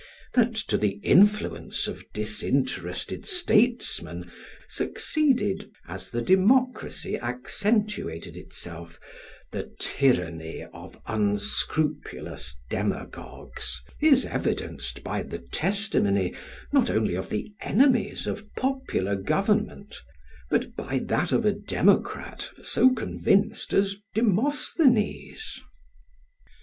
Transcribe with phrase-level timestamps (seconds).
[0.33, 4.31] That to the influence of disinterested statesmen
[4.67, 8.99] succeeded, as the democracy accentuated itself,
[9.51, 16.33] the tyranny of unscrupulous demagogues, is evidenced by the testimony,
[16.71, 20.01] not only of the enemies of popular government,
[20.49, 25.61] but by that of a democrat so convinced as Demosthenes.